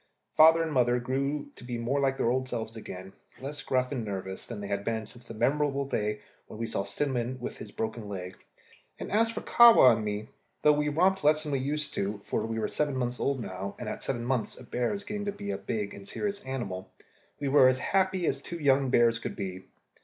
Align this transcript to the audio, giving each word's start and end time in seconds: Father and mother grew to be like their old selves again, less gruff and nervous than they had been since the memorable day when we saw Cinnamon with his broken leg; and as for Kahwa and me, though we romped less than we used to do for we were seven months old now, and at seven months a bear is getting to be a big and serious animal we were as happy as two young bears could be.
Father 0.35 0.63
and 0.63 0.73
mother 0.73 0.99
grew 0.99 1.51
to 1.55 1.63
be 1.63 1.77
like 1.77 2.17
their 2.17 2.31
old 2.31 2.49
selves 2.49 2.75
again, 2.75 3.13
less 3.39 3.61
gruff 3.61 3.91
and 3.91 4.03
nervous 4.03 4.47
than 4.47 4.59
they 4.59 4.65
had 4.67 4.83
been 4.83 5.05
since 5.05 5.23
the 5.25 5.35
memorable 5.35 5.85
day 5.85 6.21
when 6.47 6.57
we 6.57 6.65
saw 6.65 6.81
Cinnamon 6.81 7.37
with 7.39 7.57
his 7.57 7.69
broken 7.69 8.09
leg; 8.09 8.35
and 8.97 9.11
as 9.11 9.29
for 9.29 9.41
Kahwa 9.41 9.93
and 9.95 10.03
me, 10.03 10.29
though 10.63 10.73
we 10.73 10.89
romped 10.89 11.23
less 11.23 11.43
than 11.43 11.51
we 11.51 11.59
used 11.59 11.93
to 11.93 12.13
do 12.13 12.21
for 12.23 12.43
we 12.47 12.57
were 12.57 12.67
seven 12.67 12.95
months 12.95 13.19
old 13.19 13.39
now, 13.39 13.75
and 13.77 13.87
at 13.87 14.01
seven 14.01 14.25
months 14.25 14.59
a 14.59 14.63
bear 14.63 14.91
is 14.91 15.03
getting 15.03 15.25
to 15.25 15.31
be 15.31 15.51
a 15.51 15.57
big 15.59 15.93
and 15.93 16.07
serious 16.07 16.41
animal 16.45 16.89
we 17.39 17.47
were 17.47 17.67
as 17.67 17.77
happy 17.77 18.25
as 18.25 18.41
two 18.41 18.57
young 18.57 18.89
bears 18.89 19.19
could 19.19 19.35
be. 19.35 19.65